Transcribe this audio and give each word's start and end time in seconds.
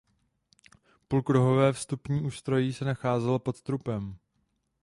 Půlkruhové 1.07 1.73
vstupní 1.73 2.21
ústrojí 2.21 2.73
se 2.73 2.85
nacházelo 2.85 3.39
pod 3.39 3.61
trupem. 3.61 4.15